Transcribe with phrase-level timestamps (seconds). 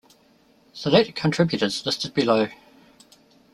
[0.73, 2.47] Select contributors listed below.